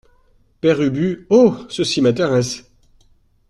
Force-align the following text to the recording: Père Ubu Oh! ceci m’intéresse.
Père 0.61 0.79
Ubu 0.81 1.27
Oh! 1.29 1.55
ceci 1.69 2.01
m’intéresse. 2.01 2.63